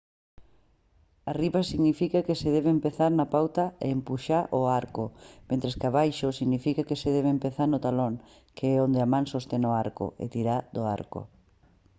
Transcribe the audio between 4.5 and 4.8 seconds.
o